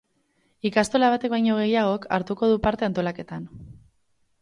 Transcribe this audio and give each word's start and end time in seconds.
Ikastola 0.69 1.09
batek 1.17 1.33
baino 1.35 1.59
gehiagok 1.61 2.09
hartuko 2.19 2.53
du 2.55 2.59
parte 2.67 2.91
antolaketan. 2.91 3.49